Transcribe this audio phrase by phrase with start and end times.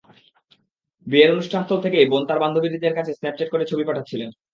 [1.07, 4.29] বিয়ের অনুষ্ঠানস্থল থেকেই বোন তাঁর বান্ধবীদের কাছে স্ন্যাপচ্যাটে করে ছবি পাঠাচ্ছিলেন।